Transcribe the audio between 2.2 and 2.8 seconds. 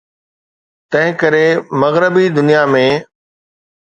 دنيا